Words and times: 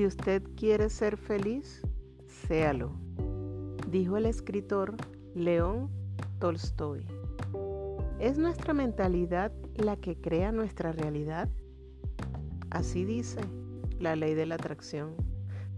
Si 0.00 0.06
usted 0.06 0.42
quiere 0.56 0.88
ser 0.88 1.18
feliz, 1.18 1.82
séalo, 2.26 2.90
dijo 3.90 4.16
el 4.16 4.24
escritor 4.24 4.96
León 5.34 5.90
Tolstoy. 6.38 7.04
¿Es 8.18 8.38
nuestra 8.38 8.72
mentalidad 8.72 9.52
la 9.76 9.96
que 9.96 10.16
crea 10.16 10.52
nuestra 10.52 10.92
realidad? 10.92 11.50
Así 12.70 13.04
dice 13.04 13.42
la 13.98 14.16
ley 14.16 14.32
de 14.32 14.46
la 14.46 14.54
atracción, 14.54 15.10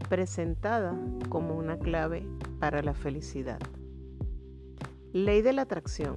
presentada 0.08 0.96
como 1.28 1.56
una 1.56 1.80
clave 1.80 2.24
para 2.60 2.80
la 2.80 2.94
felicidad. 2.94 3.58
Ley 5.12 5.42
de 5.42 5.52
la 5.52 5.62
atracción. 5.62 6.14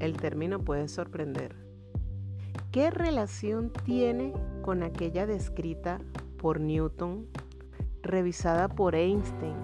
El 0.00 0.18
término 0.18 0.58
puede 0.58 0.86
sorprender. 0.86 1.56
¿Qué 2.72 2.90
relación 2.90 3.72
tiene 3.86 4.34
con 4.60 4.82
aquella 4.82 5.26
descrita 5.26 5.98
por 6.36 6.60
Newton, 6.60 7.26
revisada 8.02 8.68
por 8.68 8.94
Einstein, 8.94 9.56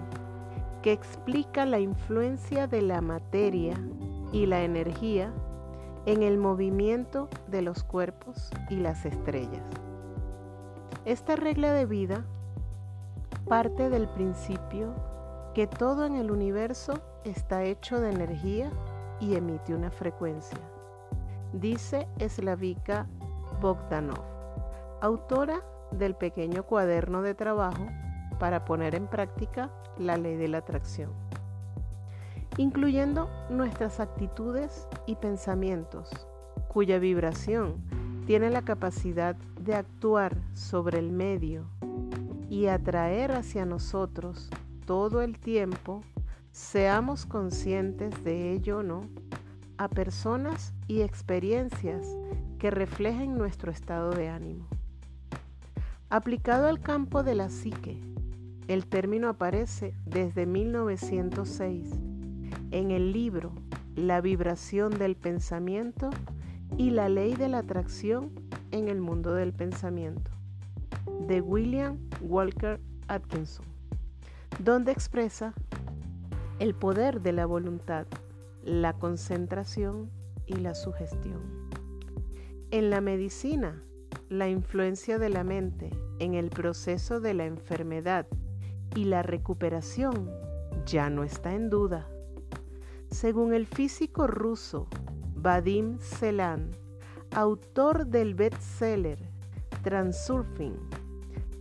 que 0.81 0.91
explica 0.91 1.65
la 1.65 1.79
influencia 1.79 2.67
de 2.67 2.81
la 2.81 3.01
materia 3.01 3.75
y 4.31 4.45
la 4.45 4.63
energía 4.63 5.33
en 6.05 6.23
el 6.23 6.37
movimiento 6.37 7.29
de 7.47 7.61
los 7.61 7.83
cuerpos 7.83 8.49
y 8.69 8.75
las 8.75 9.05
estrellas. 9.05 9.63
Esta 11.05 11.35
regla 11.35 11.71
de 11.73 11.85
vida 11.85 12.25
parte 13.47 13.89
del 13.89 14.07
principio 14.09 14.93
que 15.53 15.67
todo 15.67 16.05
en 16.05 16.15
el 16.15 16.31
universo 16.31 17.01
está 17.23 17.63
hecho 17.63 17.99
de 17.99 18.11
energía 18.11 18.71
y 19.19 19.35
emite 19.35 19.73
una 19.73 19.91
frecuencia, 19.91 20.57
dice 21.53 22.07
Slavika 22.27 23.07
Bogdanov, 23.61 24.23
autora 25.01 25.61
del 25.97 26.15
pequeño 26.15 26.63
cuaderno 26.63 27.21
de 27.21 27.35
trabajo 27.35 27.87
para 28.39 28.65
poner 28.65 28.95
en 28.95 29.07
práctica 29.07 29.71
la 29.97 30.17
ley 30.17 30.35
de 30.35 30.47
la 30.47 30.59
atracción, 30.59 31.11
incluyendo 32.57 33.29
nuestras 33.49 33.99
actitudes 33.99 34.87
y 35.05 35.15
pensamientos, 35.15 36.09
cuya 36.67 36.99
vibración 36.99 37.75
tiene 38.25 38.49
la 38.49 38.61
capacidad 38.61 39.35
de 39.59 39.75
actuar 39.75 40.35
sobre 40.53 40.99
el 40.99 41.11
medio 41.11 41.65
y 42.49 42.67
atraer 42.67 43.31
hacia 43.31 43.65
nosotros 43.65 44.49
todo 44.85 45.21
el 45.21 45.39
tiempo, 45.39 46.01
seamos 46.51 47.25
conscientes 47.25 48.23
de 48.23 48.51
ello 48.53 48.79
o 48.79 48.83
no, 48.83 49.01
a 49.77 49.87
personas 49.87 50.73
y 50.87 51.01
experiencias 51.01 52.07
que 52.59 52.69
reflejen 52.69 53.37
nuestro 53.37 53.71
estado 53.71 54.11
de 54.11 54.29
ánimo. 54.29 54.67
Aplicado 56.13 56.67
al 56.67 56.79
campo 56.79 57.23
de 57.23 57.33
la 57.33 57.49
psique, 57.49 57.99
el 58.67 58.85
término 58.85 59.29
aparece 59.29 59.95
desde 60.05 60.45
1906 60.45 61.89
en 62.69 62.91
el 62.91 63.11
libro 63.11 63.51
La 63.95 64.21
vibración 64.21 64.95
del 64.99 65.15
pensamiento 65.15 66.11
y 66.77 66.91
la 66.91 67.09
ley 67.09 67.33
de 67.33 67.47
la 67.47 67.57
atracción 67.57 68.29
en 68.69 68.89
el 68.89 69.01
mundo 69.01 69.33
del 69.33 69.53
pensamiento 69.53 70.29
de 71.27 71.41
William 71.41 71.97
Walker 72.21 72.79
Atkinson, 73.07 73.65
donde 74.59 74.91
expresa 74.91 75.55
el 76.59 76.75
poder 76.75 77.21
de 77.21 77.31
la 77.31 77.47
voluntad, 77.47 78.05
la 78.63 78.93
concentración 78.93 80.11
y 80.45 80.57
la 80.57 80.75
sugestión. 80.75 81.41
En 82.69 82.91
la 82.91 83.01
medicina, 83.01 83.81
la 84.33 84.49
influencia 84.49 85.19
de 85.19 85.29
la 85.29 85.43
mente 85.43 85.91
en 86.17 86.33
el 86.33 86.49
proceso 86.49 87.19
de 87.19 87.35
la 87.35 87.45
enfermedad 87.45 88.25
y 88.95 89.05
la 89.05 89.21
recuperación 89.21 90.31
ya 90.87 91.11
no 91.11 91.23
está 91.23 91.53
en 91.53 91.69
duda. 91.69 92.09
Según 93.11 93.53
el 93.53 93.67
físico 93.67 94.25
ruso 94.25 94.87
Vadim 95.35 95.99
Selan, 95.99 96.71
autor 97.35 98.07
del 98.07 98.33
bestseller 98.33 99.19
Transurfing, 99.83 100.77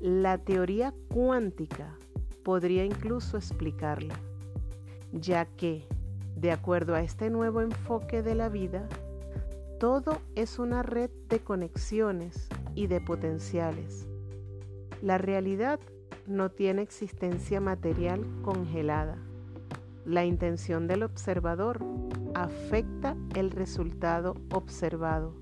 la 0.01 0.39
teoría 0.39 0.95
cuántica 1.13 1.99
podría 2.43 2.87
incluso 2.87 3.37
explicarla, 3.37 4.15
ya 5.13 5.45
que, 5.45 5.87
de 6.37 6.53
acuerdo 6.53 6.95
a 6.95 7.03
este 7.03 7.29
nuevo 7.29 7.61
enfoque 7.61 8.23
de 8.23 8.35
la 8.35 8.49
vida, 8.49 8.89
todo 9.79 10.23
es 10.37 10.59
una 10.59 10.83
red 10.83 11.11
de 11.29 11.41
conexiones 11.41 12.49
y 12.75 12.87
de 12.87 13.01
potenciales. 13.01 14.07
La 15.01 15.19
realidad 15.19 15.81
no 16.27 16.51
tiene 16.51 16.83
existencia 16.83 17.61
material 17.61 18.25
congelada. 18.43 19.19
La 20.05 20.25
intención 20.25 20.87
del 20.87 21.03
observador 21.03 21.85
afecta 22.35 23.17
el 23.35 23.51
resultado 23.51 24.35
observado. 24.53 25.35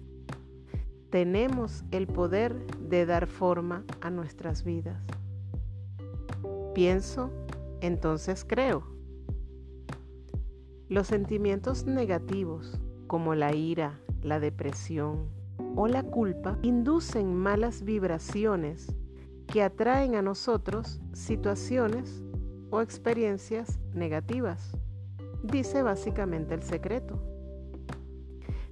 Tenemos 1.11 1.85
el 1.91 2.07
poder 2.07 2.55
de 2.79 3.07
dar 3.07 3.27
forma 3.27 3.85
a 4.01 4.11
nuestras 4.11 4.65
vidas. 4.65 5.03
Pienso, 6.75 7.31
entonces 7.81 8.45
creo. 8.47 8.85
Los 10.89 11.09
sentimientos 11.09 11.85
negativos, 11.85 12.81
como 13.07 13.35
la 13.35 13.55
ira, 13.55 14.01
la 14.23 14.41
depresión 14.41 15.40
o 15.77 15.87
la 15.89 16.03
culpa, 16.03 16.59
inducen 16.63 17.35
malas 17.35 17.83
vibraciones 17.83 18.95
que 19.47 19.63
atraen 19.63 20.15
a 20.15 20.23
nosotros 20.23 21.01
situaciones 21.13 22.23
o 22.71 22.81
experiencias 22.81 23.81
negativas, 23.93 24.77
dice 25.43 25.83
básicamente 25.83 26.55
el 26.55 26.63
secreto. 26.63 27.21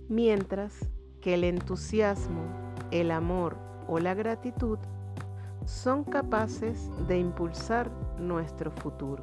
Mientras 0.08 0.74
que 1.20 1.34
el 1.34 1.44
entusiasmo, 1.44 2.42
el 2.90 3.10
amor 3.10 3.56
o 3.88 3.98
la 3.98 4.14
gratitud 4.14 4.78
son 5.64 6.04
capaces 6.04 6.90
de 7.08 7.18
impulsar 7.18 7.90
nuestro 8.18 8.70
futuro. 8.70 9.22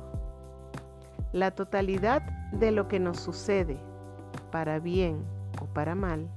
La 1.31 1.51
totalidad 1.51 2.21
de 2.51 2.71
lo 2.71 2.87
que 2.87 2.99
nos 2.99 3.19
sucede, 3.19 3.79
para 4.51 4.79
bien 4.79 5.25
o 5.61 5.65
para 5.65 5.95
mal, 5.95 6.29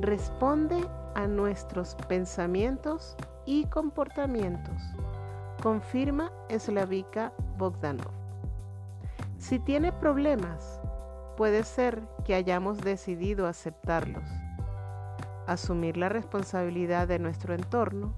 responde 0.00 0.88
a 1.14 1.26
nuestros 1.26 1.94
pensamientos 2.08 3.16
y 3.44 3.66
comportamientos, 3.66 4.82
confirma 5.62 6.32
Slavika 6.48 7.32
Bogdanov. 7.58 8.12
Si 9.38 9.58
tiene 9.58 9.92
problemas, 9.92 10.80
puede 11.36 11.64
ser 11.64 12.02
que 12.24 12.34
hayamos 12.34 12.78
decidido 12.78 13.46
aceptarlos. 13.46 14.28
Asumir 15.46 15.96
la 15.96 16.08
responsabilidad 16.08 17.08
de 17.08 17.18
nuestro 17.18 17.54
entorno 17.54 18.14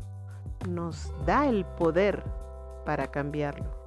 nos 0.69 1.13
da 1.25 1.49
el 1.49 1.65
poder 1.65 2.23
para 2.85 3.11
cambiarlo. 3.11 3.82